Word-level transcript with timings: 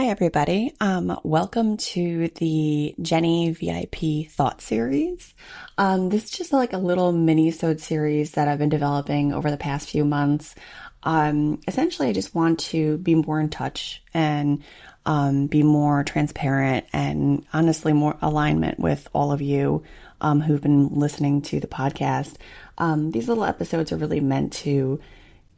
Hi, 0.00 0.06
everybody. 0.06 0.72
Um, 0.80 1.20
welcome 1.24 1.76
to 1.76 2.28
the 2.36 2.94
Jenny 3.02 3.50
VIP 3.50 4.30
Thought 4.30 4.62
Series. 4.62 5.34
Um, 5.76 6.08
this 6.08 6.24
is 6.24 6.30
just 6.30 6.54
like 6.54 6.72
a 6.72 6.78
little 6.78 7.12
mini-sode 7.12 7.82
series 7.82 8.30
that 8.30 8.48
I've 8.48 8.58
been 8.58 8.70
developing 8.70 9.34
over 9.34 9.50
the 9.50 9.58
past 9.58 9.90
few 9.90 10.06
months. 10.06 10.54
Um, 11.02 11.60
essentially, 11.68 12.08
I 12.08 12.14
just 12.14 12.34
want 12.34 12.60
to 12.60 12.96
be 12.96 13.14
more 13.14 13.40
in 13.40 13.50
touch 13.50 14.02
and 14.14 14.62
um, 15.04 15.48
be 15.48 15.62
more 15.62 16.02
transparent 16.02 16.86
and 16.94 17.44
honestly 17.52 17.92
more 17.92 18.16
alignment 18.22 18.80
with 18.80 19.06
all 19.12 19.32
of 19.32 19.42
you 19.42 19.82
um, 20.22 20.40
who've 20.40 20.62
been 20.62 20.88
listening 20.94 21.42
to 21.42 21.60
the 21.60 21.66
podcast. 21.66 22.36
Um, 22.78 23.10
these 23.10 23.28
little 23.28 23.44
episodes 23.44 23.92
are 23.92 23.98
really 23.98 24.20
meant 24.20 24.54
to 24.54 24.98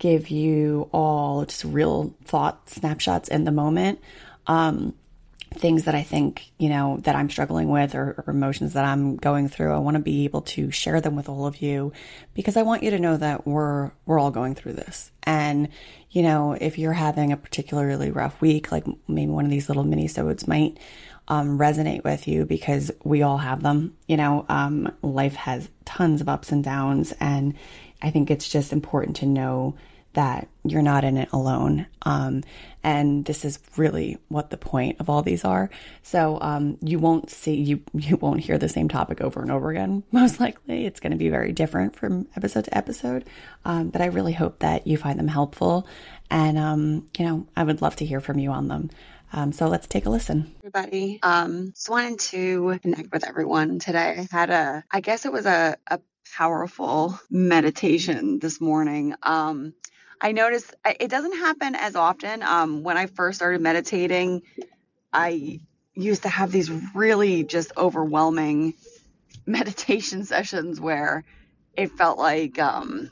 give 0.03 0.31
you 0.31 0.89
all 0.93 1.45
just 1.45 1.63
real 1.63 2.13
thought 2.25 2.69
snapshots 2.69 3.29
in 3.29 3.45
the 3.45 3.53
moment. 3.53 4.01
Um, 4.47 4.95
things 5.55 5.85
that 5.85 5.95
I 5.95 6.03
think, 6.03 6.51
you 6.59 6.69
know, 6.69 6.99
that 7.03 7.15
I'm 7.15 7.29
struggling 7.29 7.69
with 7.69 7.95
or, 7.95 8.25
or 8.27 8.33
emotions 8.33 8.73
that 8.73 8.85
I'm 8.85 9.17
going 9.17 9.49
through. 9.49 9.75
I 9.75 9.79
want 9.79 9.97
to 9.97 10.03
be 10.03 10.25
able 10.25 10.43
to 10.43 10.71
share 10.71 11.01
them 11.01 11.15
with 11.15 11.29
all 11.29 11.47
of 11.47 11.61
you 11.61 11.93
because 12.35 12.57
I 12.57 12.63
want 12.63 12.83
you 12.83 12.91
to 12.93 12.99
know 12.99 13.17
that 13.17 13.47
we're, 13.47 13.91
we're 14.07 14.19
all 14.19 14.31
going 14.31 14.55
through 14.55 14.75
this. 14.75 15.11
And, 15.25 15.69
you 16.11 16.23
know, 16.23 16.53
if 16.53 16.79
you're 16.79 16.95
having 16.95 17.33
a 17.33 17.37
particularly 17.37 18.11
rough 18.11 18.41
week, 18.41 18.73
like 18.73 18.87
maybe 19.07 19.31
one 19.31 19.45
of 19.45 19.51
these 19.51 19.69
little 19.69 19.85
mini 19.85 20.09
sodes 20.09 20.49
might, 20.49 20.79
um, 21.29 21.59
resonate 21.59 22.03
with 22.03 22.27
you 22.27 22.45
because 22.47 22.91
we 23.05 23.23
all 23.23 23.39
have 23.39 23.63
them. 23.63 23.97
You 24.09 24.17
know, 24.17 24.47
um, 24.49 24.93
life 25.03 25.35
has 25.35 25.69
tons 25.85 26.21
of 26.21 26.29
ups 26.29 26.51
and 26.51 26.65
downs 26.65 27.13
and 27.21 27.55
I 28.03 28.11
think 28.11 28.31
it's 28.31 28.49
just 28.49 28.73
important 28.73 29.17
to 29.17 29.27
know 29.27 29.77
that 30.15 30.49
you're 30.65 30.83
not 30.83 31.05
in 31.05 31.17
it 31.17 31.29
alone. 31.33 31.87
Um, 32.03 32.43
and 32.83 33.25
this 33.25 33.45
is 33.45 33.59
really 33.77 34.19
what 34.29 34.51
the 34.51 34.57
point 34.57 34.97
of 35.01 35.09
all 35.09 35.23
these 35.23 35.45
are. 35.45 35.71
So 36.03 36.39
um, 36.41 36.79
you 36.81 36.99
won't 36.99 37.31
see 37.31 37.55
you 37.55 37.81
you 37.95 38.17
won't 38.17 38.41
hear 38.41 38.59
the 38.59 38.69
same 38.69 38.89
topic 38.89 39.21
over 39.21 39.41
and 39.41 39.51
over 39.51 39.71
again. 39.71 40.03
Most 40.13 40.41
likely, 40.41 40.87
it's 40.87 41.01
going 41.01 41.13
to 41.13 41.17
be 41.17 41.29
very 41.29 41.53
different 41.53 41.97
from 41.97 42.29
episode 42.37 42.65
to 42.65 42.77
episode. 42.77 43.25
Um, 43.65 43.91
but 43.91 44.03
I 44.03 44.07
really 44.07 44.33
hope 44.33 44.59
that 44.61 44.87
you 44.87 44.97
find 44.97 45.19
them 45.19 45.29
helpful, 45.29 45.87
and 46.31 46.59
um, 46.59 47.09
you 47.19 47.25
know, 47.25 47.47
I 47.57 47.65
would 47.65 47.83
love 47.83 47.97
to 47.97 48.07
hear 48.07 48.21
from 48.21 48.39
you 48.39 48.51
on 48.51 48.69
them. 48.69 48.91
Um, 49.35 49.53
so 49.53 49.67
let's 49.67 49.87
take 49.87 50.05
a 50.05 50.11
listen. 50.11 50.55
Everybody, 50.59 51.19
um, 51.23 51.71
just 51.71 51.89
wanted 51.89 52.21
to 52.21 52.79
connect 52.83 53.13
with 53.13 53.27
everyone 53.27 53.79
today. 53.79 54.17
I 54.19 54.29
had 54.31 54.51
a, 54.51 54.85
I 54.91 55.01
guess 55.01 55.25
it 55.25 55.33
was 55.33 55.47
a, 55.47 55.79
a 55.87 56.01
powerful 56.35 57.19
meditation 57.31 58.39
this 58.41 58.61
morning. 58.61 59.15
Um, 59.23 59.73
I 60.23 60.31
noticed 60.31 60.73
it 61.01 61.09
doesn't 61.09 61.37
happen 61.37 61.75
as 61.75 61.97
often. 61.97 62.45
Um, 62.45 62.85
when 62.85 62.97
I 62.97 63.07
first 63.07 63.39
started 63.39 63.61
meditating, 63.61 64.43
I 65.13 65.61
used 65.95 66.23
to 66.23 66.29
have 66.29 66.53
these 66.53 66.71
really 66.95 67.43
just 67.43 67.73
overwhelming 67.77 68.75
meditation 69.47 70.25
sessions 70.33 70.81
where 70.81 71.25
it 71.77 71.91
felt 71.91 72.19
like 72.19 72.61
um, 72.61 73.11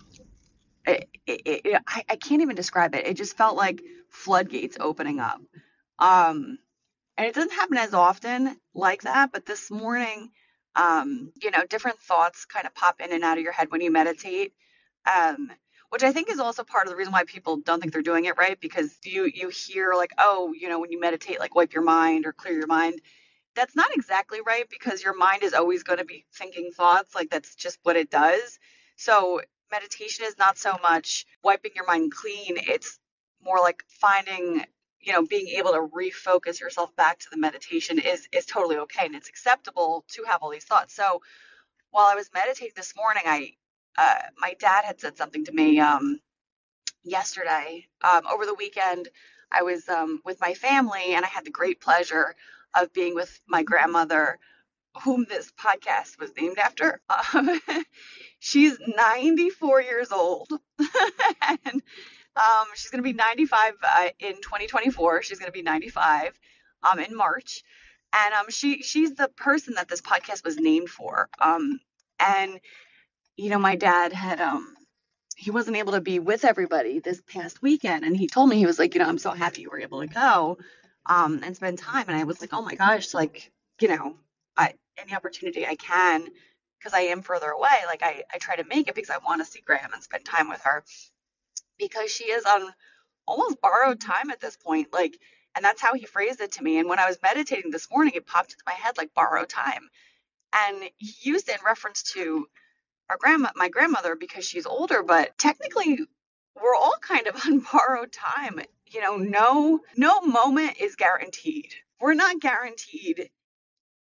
it, 0.87 1.09
it, 1.27 1.43
it, 1.65 1.83
I, 1.87 2.05
I, 2.11 2.17
can't 2.17 2.43
even 2.43 2.55
describe 2.55 2.95
it. 2.95 3.07
It 3.07 3.17
just 3.17 3.37
felt 3.37 3.57
like 3.57 3.83
floodgates 4.11 4.77
opening 4.79 5.19
up. 5.19 5.41
Um, 5.99 6.59
and 7.17 7.27
it 7.27 7.35
doesn't 7.35 7.53
happen 7.53 7.77
as 7.77 7.93
often 7.93 8.57
like 8.75 9.03
that, 9.03 9.33
but 9.33 9.47
this 9.47 9.71
morning, 9.71 10.31
um, 10.77 11.33
you 11.43 11.51
know, 11.51 11.65
different 11.67 11.99
thoughts 12.01 12.45
kind 12.45 12.67
of 12.67 12.75
pop 12.75 13.01
in 13.01 13.13
and 13.13 13.25
out 13.25 13.39
of 13.39 13.45
your 13.45 13.53
head 13.53 13.71
when 13.71 13.81
you 13.81 13.91
meditate. 13.91 14.53
Um, 15.07 15.51
which 15.91 16.03
I 16.03 16.13
think 16.13 16.31
is 16.31 16.41
also 16.41 16.65
part 16.65 16.87
of 16.87 16.91
the 16.91 16.97
reason 16.97 17.13
why 17.13 17.25
people 17.25 17.59
don't 17.59 17.81
think 17.81 17.93
they're 17.93 18.03
doing 18.03 18.25
it 18.25 18.39
right? 18.39 18.59
Because 18.61 18.97
you 19.05 19.31
you 19.33 19.51
hear 19.51 19.93
like 19.95 20.13
oh 20.19 20.53
you 20.59 20.69
know 20.69 20.81
when 20.81 20.93
you 20.93 21.01
meditate 21.01 21.41
like 21.41 21.55
wipe 21.55 21.75
your 21.75 21.85
mind 21.85 22.27
or 22.27 22.33
clear 22.33 22.55
your 22.55 22.67
mind. 22.67 23.01
That's 23.57 23.77
not 23.77 23.95
exactly 23.95 24.41
right 24.47 24.69
because 24.71 25.03
your 25.03 25.17
mind 25.17 25.43
is 25.43 25.55
always 25.55 25.83
going 25.83 25.99
to 25.99 26.05
be 26.05 26.25
thinking 26.35 26.71
thoughts 26.75 27.15
like 27.15 27.31
that's 27.31 27.55
just 27.57 27.79
what 27.83 27.97
it 27.97 28.11
does. 28.11 28.59
So 28.97 29.41
meditation 29.71 30.25
is 30.27 30.39
not 30.39 30.59
so 30.59 30.77
much 30.83 31.27
wiping 31.45 31.73
your 31.75 31.87
mind 31.87 32.13
clean 32.13 32.57
it's 32.59 32.99
more 33.43 33.59
like 33.59 33.83
finding 33.89 34.65
you 35.01 35.13
know 35.13 35.25
being 35.27 35.49
able 35.49 35.73
to 35.73 35.89
refocus 35.97 36.61
yourself 36.61 36.95
back 36.97 37.19
to 37.19 37.27
the 37.31 37.39
meditation 37.39 37.99
is 37.99 38.29
is 38.33 38.47
totally 38.47 38.77
okay 38.77 39.07
and 39.07 39.15
it's 39.15 39.29
acceptable 39.29 40.05
to 40.09 40.25
have 40.25 40.41
all 40.43 40.51
these 40.51 40.65
thoughts. 40.65 40.95
So 40.95 41.23
while 41.91 42.07
I 42.07 42.15
was 42.15 42.31
meditating 42.35 42.75
this 42.77 42.95
morning, 42.97 43.25
I 43.27 43.53
uh, 43.97 44.19
my 44.39 44.55
dad 44.59 44.85
had 44.85 45.01
said 45.01 45.17
something 45.17 45.45
to 45.45 45.53
me 45.53 45.81
um, 45.81 46.21
yesterday. 47.03 47.87
Um, 48.03 48.23
over 48.33 48.47
the 48.47 48.55
weekend, 48.55 49.09
I 49.53 49.63
was 49.63 49.89
um, 49.89 50.21
with 50.25 50.41
my 50.41 50.55
family, 50.55 51.15
and 51.15 51.25
I 51.25 51.29
had 51.29 51.45
the 51.45 51.51
great 51.51 51.81
pleasure 51.81 52.35
of 52.75 52.93
being 52.93 53.15
with 53.15 53.41
my 53.49 53.63
grandmother, 53.63 54.39
whom 55.05 55.27
this 55.29 55.53
podcast 55.53 56.19
was 56.19 56.33
named 56.37 56.59
after. 56.59 57.01
Um, 57.35 57.61
she's 58.39 58.79
94 58.87 59.83
years 59.83 60.13
old, 60.13 60.49
and 61.43 61.83
um, 62.37 62.67
she's 62.75 62.91
going 62.91 63.03
to 63.03 63.09
be 63.09 63.13
95 63.13 63.75
uh, 63.83 64.09
in 64.19 64.35
2024. 64.37 65.23
She's 65.23 65.39
going 65.39 65.49
to 65.49 65.53
be 65.53 65.63
95 65.63 66.39
um, 66.91 66.99
in 67.01 67.17
March, 67.17 67.63
and 68.13 68.35
um, 68.35 68.47
she 68.51 68.83
she's 68.83 69.15
the 69.15 69.29
person 69.37 69.75
that 69.75 69.89
this 69.89 70.01
podcast 70.01 70.45
was 70.45 70.57
named 70.57 70.89
for. 70.89 71.29
Um, 71.41 71.81
and 72.19 72.61
you 73.37 73.51
know, 73.51 73.59
my 73.59 73.77
dad 73.77 74.13
had 74.13 74.41
um 74.41 74.75
he 75.37 75.51
wasn't 75.51 75.77
able 75.77 75.93
to 75.93 76.01
be 76.01 76.19
with 76.19 76.45
everybody 76.45 77.01
this 77.01 77.23
past 77.23 77.63
weekend 77.63 78.05
and 78.05 78.17
he 78.17 78.27
told 78.29 78.49
me 78.49 78.57
he 78.57 78.67
was 78.67 78.79
like, 78.79 78.95
you 78.95 79.01
know, 79.01 79.09
I'm 79.09 79.19
so 79.19 79.31
happy 79.33 79.63
you 79.63 79.71
were 79.71 79.81
able 79.81 80.01
to 80.01 80.07
go 80.09 80.59
um 81.07 81.41
and 81.45 81.57
spend 81.57 81.79
time 81.79 82.07
and 82.09 82.17
I 82.17 82.25
was 82.25 82.41
like, 82.41 82.51
"Oh 82.53 82.63
my 82.63 82.75
gosh, 82.75 83.15
like, 83.15 83.51
you 83.81 83.89
know, 83.89 84.17
I 84.57 84.75
any 84.99 85.15
opportunity 85.15 85.67
I 85.67 85.77
can 85.77 86.27
because 86.79 86.95
I 86.95 87.01
am 87.03 87.23
further 87.23 87.51
away, 87.51 87.69
like 87.87 88.03
I 88.03 88.25
I 88.33 88.39
try 88.39 88.57
to 88.57 88.65
make 88.65 88.89
it 88.89 88.95
because 88.95 89.11
I 89.11 89.19
want 89.19 89.45
to 89.45 89.51
see 89.51 89.61
Gram 89.65 89.91
and 89.95 90.03
spend 90.03 90.25
time 90.25 90.49
with 90.49 90.63
her 90.65 90.85
because 91.79 92.11
she 92.13 92.25
is 92.25 92.45
on 92.45 92.73
almost 93.27 93.61
borrowed 93.61 94.01
time 94.01 94.31
at 94.31 94.41
this 94.41 94.57
point, 94.57 94.93
like 94.93 95.19
and 95.57 95.65
that's 95.65 95.83
how 95.83 95.95
he 95.95 96.07
phrased 96.07 96.41
it 96.41 96.53
to 96.53 96.63
me. 96.65 96.79
And 96.79 96.89
when 96.89 96.99
I 96.99 97.09
was 97.09 97.19
meditating 97.23 97.71
this 97.71 97.91
morning, 97.91 98.15
it 98.17 98.27
popped 98.27 98.53
into 98.53 98.65
my 98.67 98.73
head 98.73 98.99
like 98.99 99.15
borrowed 99.15 99.49
time. 99.49 99.89
And 100.55 100.91
he 100.99 101.31
used 101.31 101.49
it 101.49 101.57
in 101.59 101.67
reference 101.67 102.03
to 102.15 102.47
our 103.11 103.17
grandma, 103.19 103.51
my 103.57 103.69
grandmother, 103.69 104.15
because 104.15 104.47
she's 104.47 104.67
older, 104.67 105.03
but 105.03 105.37
technically 105.37 105.99
we're 106.55 106.75
all 106.75 106.95
kind 107.01 107.27
of 107.27 107.35
on 107.47 107.65
borrowed 107.73 108.13
time. 108.13 108.61
You 108.87 109.01
know, 109.01 109.17
no, 109.17 109.81
no 109.97 110.21
moment 110.23 110.77
is 110.81 110.97
guaranteed. 110.97 111.75
We're 112.01 112.15
not 112.15 112.41
guaranteed 112.41 113.31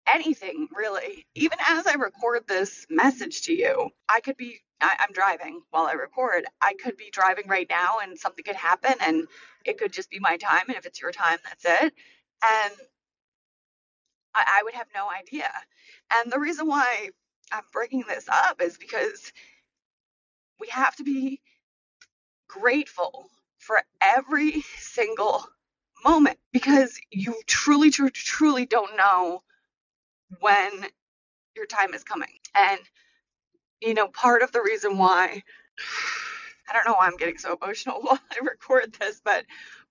anything 0.07 0.69
really. 0.75 1.27
Even 1.35 1.59
as 1.69 1.87
I 1.87 1.95
record 1.95 2.47
this 2.47 2.87
message 2.89 3.43
to 3.43 3.53
you, 3.53 3.91
I 4.09 4.21
could 4.21 4.37
be, 4.37 4.61
I, 4.81 4.97
am 5.01 5.13
driving 5.13 5.63
while 5.71 5.87
I 5.87 5.93
record. 5.93 6.45
I 6.61 6.75
could 6.83 6.97
be 6.97 7.11
driving 7.11 7.49
right 7.49 7.67
now 7.69 7.97
and 8.03 8.19
something 8.19 8.45
could 8.45 8.57
happen 8.57 8.95
and 9.01 9.27
it 9.65 9.79
could 9.79 9.93
just 9.93 10.11
be 10.11 10.21
my 10.21 10.37
time. 10.37 10.65
And 10.69 10.77
if 10.77 10.87
it's 10.87 11.01
your 11.01 11.13
time, 11.13 11.39
that's 11.45 11.65
it. 11.65 11.93
And 12.43 12.75
I, 14.35 14.61
I 14.61 14.63
would 14.65 14.75
have 14.75 14.87
no 14.95 15.09
idea. 15.11 15.51
And 16.15 16.33
the 16.33 16.39
reason 16.39 16.67
why 16.67 17.11
I'm 17.53 17.64
bringing 17.72 18.04
this 18.09 18.28
up 18.28 18.60
is 18.60 18.78
because 18.78 19.32
we 20.60 20.69
have 20.69 20.97
to 20.97 21.04
be 21.04 21.41
grateful 22.48 23.31
for 23.59 23.82
every 24.00 24.62
single 24.78 25.44
moment 26.04 26.38
because 26.53 26.98
you 27.10 27.34
truly, 27.47 27.91
truly, 27.91 28.10
truly 28.10 28.66
don't 28.66 28.97
know 28.97 29.42
when 30.41 30.70
your 31.56 31.66
time 31.66 31.94
is 31.94 32.04
coming. 32.04 32.28
And, 32.54 32.81
you 33.80 33.94
know, 33.94 34.09
part 34.09 34.42
of 34.42 34.53
the 34.53 34.62
reason 34.62 34.98
why, 34.98 35.42
I 36.69 36.72
don't 36.72 36.86
know 36.86 36.94
why 36.94 37.06
I'm 37.06 37.16
getting 37.16 37.38
so 37.38 37.56
emotional 37.60 37.98
while 38.00 38.19
I 38.30 38.44
record 38.44 38.94
this, 38.98 39.20
but 39.25 39.44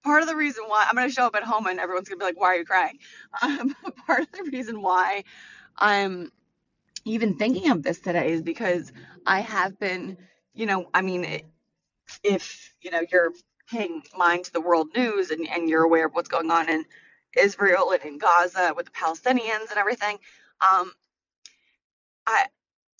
part 0.03 0.21
of 0.21 0.27
the 0.27 0.35
reason 0.35 0.65
why 0.67 0.85
I'm 0.87 0.95
going 0.95 1.07
to 1.07 1.13
show 1.13 1.25
up 1.25 1.35
at 1.35 1.43
home 1.43 1.67
and 1.67 1.79
everyone's 1.79 2.07
going 2.07 2.19
to 2.19 2.23
be 2.23 2.27
like, 2.27 2.39
why 2.39 2.47
are 2.47 2.57
you 2.57 2.65
crying? 2.65 2.99
Um, 3.41 3.75
part 4.05 4.21
of 4.21 4.31
the 4.31 4.49
reason 4.51 4.81
why 4.81 5.23
I'm 5.77 6.31
even 7.07 7.37
thinking 7.37 7.71
of 7.71 7.83
this 7.83 7.99
today 7.99 8.31
is 8.31 8.41
because 8.41 8.91
I 9.25 9.41
have 9.41 9.79
been, 9.79 10.17
you 10.53 10.65
know, 10.65 10.89
I 10.93 11.01
mean, 11.01 11.41
if, 12.23 12.73
you 12.81 12.91
know, 12.91 13.01
you're 13.11 13.31
paying 13.69 14.03
mind 14.17 14.45
to 14.45 14.53
the 14.53 14.61
world 14.61 14.89
news 14.95 15.31
and, 15.31 15.47
and 15.49 15.69
you're 15.69 15.83
aware 15.83 16.07
of 16.07 16.13
what's 16.13 16.29
going 16.29 16.51
on 16.51 16.69
in 16.69 16.85
Israel 17.37 17.91
and 17.91 18.03
in 18.03 18.17
Gaza 18.17 18.73
with 18.75 18.85
the 18.87 18.91
Palestinians 18.91 19.69
and 19.69 19.77
everything, 19.77 20.17
um, 20.61 20.91
I, 22.27 22.45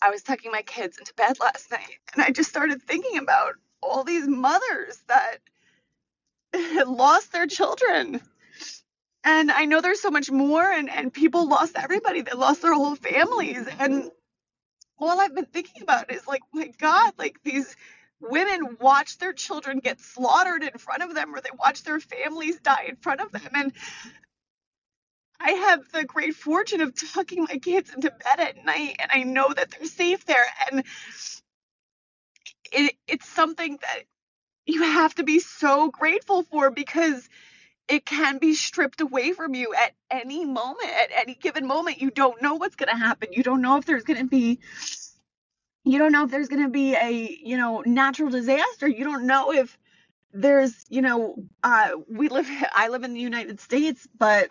I 0.02 0.10
was 0.10 0.22
tucking 0.22 0.52
my 0.52 0.62
kids 0.62 0.98
into 0.98 1.14
bed 1.14 1.38
last 1.40 1.70
night 1.70 1.98
and 2.14 2.24
I 2.24 2.30
just 2.30 2.50
started 2.50 2.82
thinking 2.82 3.18
about 3.18 3.54
all 3.82 4.04
these 4.04 4.28
mothers 4.28 5.02
that 5.08 5.38
lost 6.86 7.32
their 7.32 7.46
children 7.46 8.20
and 9.24 9.50
I 9.50 9.66
know 9.66 9.80
there's 9.80 10.00
so 10.00 10.10
much 10.10 10.30
more, 10.30 10.64
and, 10.64 10.90
and 10.90 11.12
people 11.12 11.48
lost 11.48 11.76
everybody. 11.76 12.22
They 12.22 12.32
lost 12.32 12.62
their 12.62 12.74
whole 12.74 12.96
families. 12.96 13.66
And 13.78 14.10
all 14.98 15.20
I've 15.20 15.34
been 15.34 15.46
thinking 15.46 15.82
about 15.82 16.12
is 16.12 16.26
like, 16.26 16.42
my 16.52 16.72
God, 16.78 17.14
like 17.18 17.38
these 17.44 17.76
women 18.20 18.78
watch 18.80 19.18
their 19.18 19.32
children 19.32 19.80
get 19.80 20.00
slaughtered 20.00 20.62
in 20.62 20.78
front 20.78 21.02
of 21.02 21.14
them, 21.14 21.34
or 21.34 21.40
they 21.40 21.50
watch 21.58 21.84
their 21.84 22.00
families 22.00 22.60
die 22.60 22.86
in 22.88 22.96
front 22.96 23.20
of 23.20 23.32
them. 23.32 23.50
And 23.54 23.72
I 25.40 25.52
have 25.52 25.90
the 25.92 26.04
great 26.04 26.34
fortune 26.34 26.80
of 26.80 26.94
tucking 27.12 27.44
my 27.44 27.58
kids 27.58 27.92
into 27.94 28.10
bed 28.10 28.40
at 28.40 28.64
night 28.64 28.96
and 29.00 29.10
I 29.12 29.22
know 29.24 29.52
that 29.52 29.70
they're 29.70 29.86
safe 29.88 30.24
there. 30.26 30.44
And 30.70 30.84
it, 32.72 32.96
it's 33.06 33.28
something 33.28 33.78
that 33.82 34.04
you 34.66 34.82
have 34.82 35.14
to 35.16 35.24
be 35.24 35.40
so 35.40 35.90
grateful 35.90 36.42
for 36.44 36.70
because 36.70 37.28
it 37.88 38.04
can 38.04 38.38
be 38.38 38.54
stripped 38.54 39.00
away 39.00 39.32
from 39.32 39.54
you 39.54 39.74
at 39.74 39.92
any 40.10 40.44
moment, 40.44 40.90
at 40.90 41.10
any 41.12 41.34
given 41.34 41.66
moment. 41.66 42.00
You 42.00 42.10
don't 42.10 42.40
know 42.42 42.54
what's 42.54 42.76
going 42.76 42.90
to 42.90 42.96
happen. 42.96 43.28
You 43.32 43.42
don't 43.42 43.62
know 43.62 43.76
if 43.78 43.86
there's 43.86 44.04
going 44.04 44.20
to 44.20 44.26
be 44.26 44.60
you 45.84 45.98
don't 45.98 46.12
know 46.12 46.24
if 46.24 46.30
there's 46.30 46.48
going 46.48 46.64
to 46.64 46.70
be 46.70 46.94
a 46.94 47.38
you 47.42 47.56
know 47.56 47.82
natural 47.86 48.30
disaster. 48.30 48.86
You 48.86 49.04
don't 49.04 49.26
know 49.26 49.52
if 49.52 49.76
there's 50.32 50.84
you 50.90 51.00
know 51.00 51.36
uh 51.62 51.90
we 52.06 52.28
live 52.28 52.46
i 52.74 52.88
live 52.88 53.02
in 53.02 53.14
the 53.14 53.20
united 53.20 53.58
states 53.60 54.06
but 54.18 54.50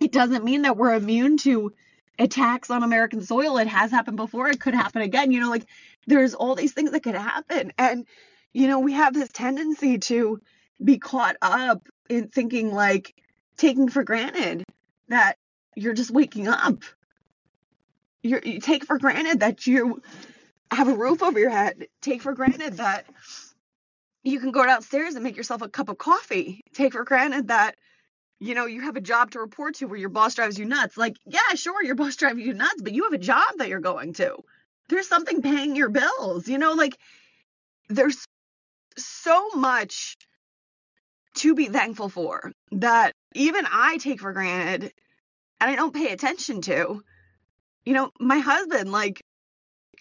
it 0.00 0.10
doesn't 0.10 0.44
mean 0.44 0.62
that 0.62 0.76
we're 0.76 0.92
immune 0.92 1.36
to 1.36 1.72
attacks 2.18 2.68
on 2.68 2.82
american 2.82 3.22
soil. 3.22 3.58
It 3.58 3.68
has 3.68 3.92
happened 3.92 4.16
before. 4.16 4.48
It 4.48 4.60
could 4.60 4.74
happen 4.74 5.02
again. 5.02 5.30
You 5.30 5.40
know 5.40 5.50
like 5.50 5.66
there's 6.08 6.34
all 6.34 6.56
these 6.56 6.72
things 6.72 6.90
that 6.90 7.04
could 7.04 7.14
happen. 7.14 7.72
And 7.78 8.06
you 8.52 8.66
know 8.66 8.80
we 8.80 8.94
have 8.94 9.14
this 9.14 9.28
tendency 9.28 9.98
to 9.98 10.40
be 10.82 10.98
caught 10.98 11.36
up 11.42 11.86
in 12.08 12.28
thinking 12.28 12.72
like 12.72 13.14
taking 13.56 13.88
for 13.88 14.04
granted 14.04 14.64
that 15.08 15.36
you're 15.74 15.94
just 15.94 16.10
waking 16.10 16.48
up 16.48 16.82
you're, 18.22 18.40
you 18.44 18.60
take 18.60 18.84
for 18.84 18.98
granted 18.98 19.40
that 19.40 19.66
you 19.66 20.02
have 20.70 20.88
a 20.88 20.94
roof 20.94 21.22
over 21.22 21.38
your 21.38 21.50
head. 21.50 21.86
Take 22.02 22.22
for 22.22 22.34
granted 22.34 22.74
that 22.74 23.06
you 24.22 24.40
can 24.40 24.50
go 24.50 24.64
downstairs 24.64 25.14
and 25.14 25.24
make 25.24 25.36
yourself 25.36 25.62
a 25.62 25.68
cup 25.68 25.88
of 25.88 25.98
coffee. 25.98 26.60
Take 26.74 26.92
for 26.92 27.04
granted 27.04 27.48
that 27.48 27.76
you 28.40 28.54
know 28.54 28.66
you 28.66 28.82
have 28.82 28.96
a 28.96 29.00
job 29.00 29.32
to 29.32 29.40
report 29.40 29.76
to 29.76 29.86
where 29.86 29.98
your 29.98 30.10
boss 30.10 30.34
drives 30.34 30.58
you 30.58 30.64
nuts. 30.64 30.96
Like, 30.96 31.16
yeah, 31.26 31.54
sure, 31.54 31.82
your 31.82 31.94
boss 31.94 32.16
drives 32.16 32.38
you 32.38 32.54
nuts, 32.54 32.82
but 32.82 32.92
you 32.92 33.04
have 33.04 33.12
a 33.12 33.18
job 33.18 33.48
that 33.58 33.68
you're 33.68 33.80
going 33.80 34.12
to. 34.14 34.36
There's 34.88 35.08
something 35.08 35.42
paying 35.42 35.76
your 35.76 35.90
bills. 35.90 36.48
You 36.48 36.58
know, 36.58 36.72
like 36.72 36.98
there's 37.88 38.24
so 38.96 39.48
much 39.54 40.16
to 41.38 41.54
be 41.54 41.66
thankful 41.66 42.08
for 42.08 42.52
that 42.72 43.12
even 43.34 43.64
I 43.70 43.98
take 43.98 44.20
for 44.20 44.32
granted 44.32 44.92
and 45.60 45.70
I 45.70 45.74
don't 45.74 45.94
pay 45.94 46.12
attention 46.12 46.60
to. 46.62 47.02
You 47.84 47.94
know, 47.94 48.10
my 48.20 48.38
husband, 48.38 48.92
like, 48.92 49.22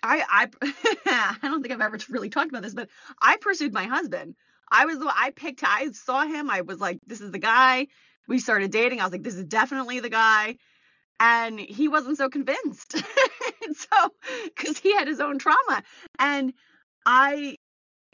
I 0.04 0.50
I 0.62 1.36
I 1.42 1.48
don't 1.48 1.62
think 1.62 1.74
I've 1.74 1.82
ever 1.82 1.98
really 2.10 2.30
talked 2.30 2.50
about 2.50 2.64
this, 2.64 2.74
but 2.74 2.90
I 3.22 3.38
pursued 3.38 3.74
my 3.74 3.86
husband. 3.86 4.36
I 4.72 4.86
was 4.86 4.98
I 5.02 5.32
picked 5.36 5.64
I 5.64 5.92
saw 5.92 6.26
him. 6.26 6.50
I 6.50 6.62
was 6.62 6.80
like, 6.80 7.00
this 7.06 7.22
is 7.22 7.32
the 7.32 7.40
guy. 7.40 7.88
We 8.28 8.40
started 8.40 8.72
dating. 8.72 9.00
I 9.00 9.04
was 9.04 9.14
like, 9.14 9.24
this 9.24 9.36
is 9.36 9.46
definitely 9.46 10.00
the 10.00 10.10
guy. 10.10 10.58
And 11.20 11.60
he 11.60 11.88
wasn't 11.88 12.18
so 12.18 12.30
convinced. 12.30 12.98
so 13.74 14.10
cuz 14.56 14.78
he 14.78 14.96
had 14.96 15.08
his 15.08 15.20
own 15.20 15.40
trauma. 15.40 15.84
And 16.20 16.54
I 17.06 17.56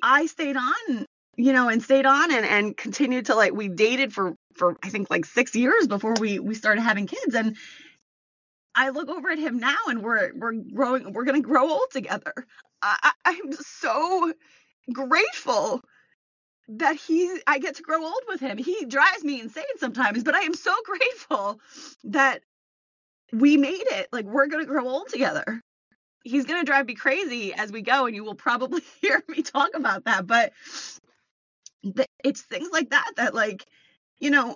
I 0.01 0.27
stayed 0.27 0.57
on, 0.57 1.05
you 1.35 1.53
know, 1.53 1.69
and 1.69 1.81
stayed 1.83 2.05
on 2.05 2.31
and 2.33 2.45
and 2.45 2.77
continued 2.77 3.27
to 3.27 3.35
like 3.35 3.53
we 3.53 3.69
dated 3.69 4.13
for 4.13 4.35
for 4.53 4.77
I 4.83 4.89
think 4.89 5.09
like 5.09 5.25
6 5.25 5.55
years 5.55 5.87
before 5.87 6.15
we 6.19 6.39
we 6.39 6.55
started 6.55 6.81
having 6.81 7.07
kids 7.07 7.35
and 7.35 7.57
I 8.75 8.89
look 8.89 9.09
over 9.09 9.29
at 9.29 9.39
him 9.39 9.59
now 9.59 9.77
and 9.87 10.03
we're 10.03 10.31
we're 10.35 10.53
growing 10.53 11.13
we're 11.13 11.25
gonna 11.25 11.41
grow 11.41 11.69
old 11.69 11.91
together. 11.91 12.33
I, 12.81 13.11
I'm 13.25 13.53
so 13.53 14.33
grateful 14.91 15.81
that 16.67 16.95
he 16.95 17.39
I 17.47 17.59
get 17.59 17.75
to 17.75 17.83
grow 17.83 18.03
old 18.03 18.23
with 18.27 18.39
him. 18.39 18.57
He 18.57 18.85
drives 18.85 19.23
me 19.23 19.41
insane 19.41 19.63
sometimes, 19.77 20.23
but 20.23 20.35
I 20.35 20.41
am 20.41 20.53
so 20.53 20.73
grateful 20.85 21.59
that 22.05 22.41
we 23.31 23.57
made 23.57 23.85
it. 23.91 24.07
Like 24.11 24.25
we're 24.25 24.47
gonna 24.47 24.65
grow 24.65 24.87
old 24.87 25.09
together. 25.09 25.61
He's 26.23 26.45
gonna 26.45 26.63
drive 26.63 26.87
me 26.87 26.95
crazy 26.95 27.53
as 27.53 27.71
we 27.71 27.81
go, 27.81 28.05
and 28.05 28.15
you 28.15 28.23
will 28.23 28.35
probably 28.35 28.81
hear 29.01 29.23
me 29.27 29.41
talk 29.43 29.71
about 29.75 30.05
that. 30.05 30.27
But 30.27 30.53
it's 32.23 32.41
things 32.41 32.69
like 32.71 32.89
that 32.91 33.11
that 33.17 33.33
like, 33.33 33.65
you 34.19 34.31
know, 34.31 34.55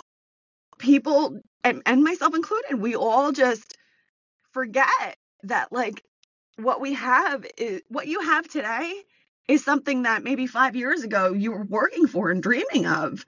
people 0.77 1.39
and, 1.63 1.81
and 1.85 2.03
myself 2.03 2.35
included, 2.35 2.79
we 2.79 2.95
all 2.95 3.31
just 3.31 3.75
forget 4.51 5.17
that 5.43 5.71
like 5.71 6.03
what 6.57 6.81
we 6.81 6.93
have 6.93 7.45
is 7.57 7.81
what 7.89 8.07
you 8.07 8.21
have 8.21 8.47
today 8.47 8.93
is 9.47 9.63
something 9.63 10.03
that 10.03 10.23
maybe 10.23 10.47
5 10.47 10.75
years 10.75 11.03
ago 11.03 11.33
you 11.33 11.51
were 11.51 11.63
working 11.63 12.07
for 12.07 12.31
and 12.31 12.41
dreaming 12.41 12.85
of. 12.85 13.25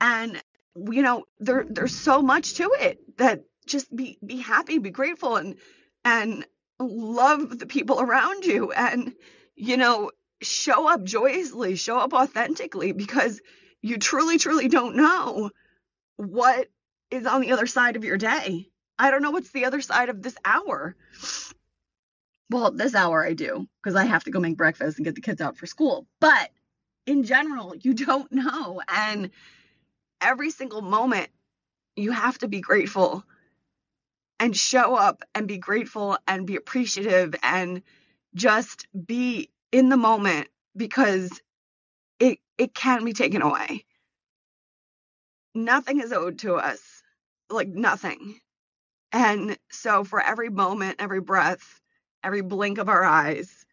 And 0.00 0.42
you 0.90 1.02
know 1.02 1.24
there 1.38 1.64
there's 1.68 1.94
so 1.94 2.22
much 2.22 2.54
to 2.54 2.70
it 2.80 2.98
that 3.18 3.44
just 3.66 3.94
be 3.94 4.18
be 4.24 4.38
happy 4.38 4.78
be 4.78 4.90
grateful 4.90 5.36
and 5.36 5.56
and 6.04 6.44
love 6.80 7.58
the 7.58 7.66
people 7.66 8.00
around 8.00 8.44
you. 8.44 8.72
And 8.72 9.14
you 9.54 9.76
know 9.76 10.10
show 10.42 10.88
up 10.88 11.04
joyously 11.04 11.76
show 11.76 11.98
up 11.98 12.12
authentically 12.12 12.92
because 12.92 13.40
you 13.82 13.98
truly 13.98 14.38
truly 14.38 14.68
don't 14.68 14.96
know 14.96 15.50
what 16.16 16.68
is 17.10 17.26
on 17.26 17.40
the 17.40 17.52
other 17.52 17.66
side 17.66 17.96
of 17.96 18.04
your 18.04 18.18
day 18.18 18.68
I 18.98 19.10
don't 19.10 19.22
know 19.22 19.30
what's 19.30 19.50
the 19.50 19.64
other 19.64 19.80
side 19.80 20.08
of 20.08 20.22
this 20.22 20.36
hour. 20.44 20.94
Well, 22.50 22.70
this 22.70 22.94
hour 22.94 23.24
I 23.24 23.32
do 23.32 23.66
because 23.82 23.96
I 23.96 24.04
have 24.04 24.24
to 24.24 24.30
go 24.30 24.38
make 24.38 24.56
breakfast 24.56 24.98
and 24.98 25.04
get 25.04 25.14
the 25.14 25.20
kids 25.20 25.40
out 25.40 25.56
for 25.56 25.66
school. 25.66 26.06
But 26.20 26.50
in 27.06 27.24
general, 27.24 27.74
you 27.74 27.94
don't 27.94 28.30
know. 28.30 28.80
And 28.88 29.30
every 30.20 30.50
single 30.50 30.82
moment, 30.82 31.28
you 31.96 32.12
have 32.12 32.38
to 32.38 32.48
be 32.48 32.60
grateful 32.60 33.24
and 34.38 34.56
show 34.56 34.94
up 34.94 35.22
and 35.34 35.48
be 35.48 35.58
grateful 35.58 36.18
and 36.26 36.46
be 36.46 36.56
appreciative 36.56 37.34
and 37.42 37.82
just 38.34 38.86
be 39.06 39.48
in 39.74 39.88
the 39.88 39.96
moment 39.96 40.46
because 40.76 41.40
it 42.20 42.38
it 42.56 42.74
can't 42.74 43.04
be 43.04 43.12
taken 43.12 43.42
away. 43.42 43.84
Nothing 45.52 46.00
is 46.00 46.12
owed 46.12 46.38
to 46.40 46.54
us. 46.54 46.80
Like 47.50 47.68
nothing. 47.68 48.38
And 49.12 49.58
so, 49.72 50.04
for 50.04 50.20
every 50.20 50.48
moment, 50.48 50.96
every 51.00 51.20
breath, 51.20 51.80
every 52.22 52.42
blink 52.42 52.78
of 52.78 52.88
our 52.88 53.04
eyes, 53.04 53.66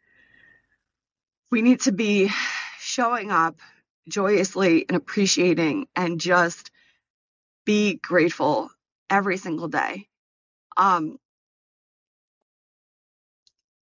we 1.52 1.62
need 1.62 1.82
to 1.82 1.92
be 1.92 2.32
showing 2.80 3.32
up 3.32 3.60
joyously 4.10 4.86
and 4.90 4.98
appreciating 4.98 5.88
and 5.96 6.20
just 6.20 6.72
be 7.66 7.96
grateful 7.96 8.72
every 9.10 9.38
single 9.38 9.68
day. 9.68 10.08
Um, 10.78 11.18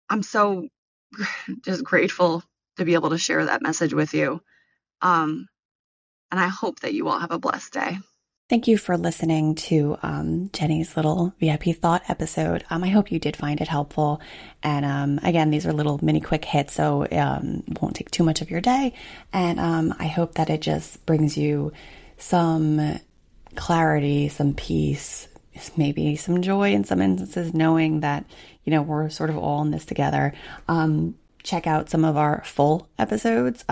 I'm 0.09 0.23
so 0.23 0.67
just 1.63 1.83
grateful 1.83 2.43
to 2.77 2.85
be 2.85 2.93
able 2.93 3.11
to 3.11 3.17
share 3.17 3.45
that 3.45 3.61
message 3.61 3.93
with 3.93 4.13
you. 4.13 4.41
Um, 5.01 5.47
and 6.31 6.39
I 6.39 6.47
hope 6.47 6.81
that 6.81 6.93
you 6.93 7.07
all 7.07 7.19
have 7.19 7.31
a 7.31 7.39
blessed 7.39 7.73
day. 7.73 7.97
Thank 8.49 8.67
you 8.67 8.79
for 8.79 8.97
listening 8.97 9.53
to 9.55 9.95
um, 10.01 10.49
Jenny's 10.53 10.97
little 10.97 11.35
VIP 11.39 11.75
thought 11.75 12.01
episode. 12.09 12.63
Um, 12.71 12.83
I 12.83 12.87
hope 12.87 13.11
you 13.11 13.19
did 13.19 13.37
find 13.37 13.61
it 13.61 13.67
helpful. 13.67 14.21
And 14.63 14.85
um, 14.85 15.19
again, 15.21 15.51
these 15.51 15.67
are 15.67 15.73
little 15.73 15.99
mini 16.03 16.19
quick 16.19 16.45
hits, 16.45 16.73
so 16.73 17.05
um, 17.11 17.63
won't 17.79 17.95
take 17.95 18.09
too 18.09 18.23
much 18.23 18.41
of 18.41 18.49
your 18.49 18.59
day. 18.59 18.93
And 19.31 19.59
um, 19.59 19.93
I 19.99 20.07
hope 20.07 20.33
that 20.35 20.49
it 20.49 20.61
just 20.61 21.05
brings 21.05 21.37
you 21.37 21.73
some 22.17 22.99
clarity, 23.55 24.29
some 24.29 24.55
peace, 24.55 25.27
maybe 25.77 26.15
some 26.15 26.41
joy 26.41 26.73
in 26.73 26.83
some 26.85 27.03
instances, 27.03 27.53
knowing 27.53 27.99
that 27.99 28.25
you 28.69 28.75
know 28.75 28.83
we're 28.83 29.09
sort 29.09 29.31
of 29.31 29.37
all 29.37 29.63
in 29.63 29.71
this 29.71 29.83
together. 29.83 30.31
Um, 30.67 31.15
check 31.41 31.65
out 31.65 31.89
some 31.89 32.05
of 32.05 32.17
our 32.17 32.43
full 32.45 32.87
episodes, 32.99 33.65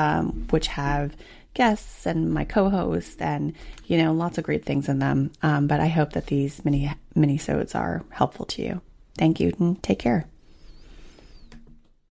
which 0.50 0.66
have 0.70 1.16
guests 1.54 2.08
and 2.08 2.34
my 2.34 2.46
co-host 2.46 3.22
and 3.22 3.54
you 3.86 3.98
know 4.00 4.12
lots 4.12 4.39
of 4.39 4.44
great 4.44 4.66
things 4.66 4.89
in 4.89 4.98
them. 4.98 5.32
Um, 5.44 5.68
but 5.68 5.80
i 5.80 5.88
hope 5.88 6.13
that 6.13 6.25
these 6.25 6.66
mini 6.66 6.92
mini 7.13 7.38
sodes 7.38 7.75
are 7.75 8.04
helpful 8.10 8.48
to 8.48 8.63
you. 8.63 8.82
Thank 9.20 9.39
you 9.39 9.54
and 9.60 9.82
take 9.84 10.00
care 10.00 10.25